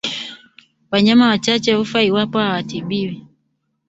[0.91, 3.25] Wanyama wachache hufa iwapo hawatibiwi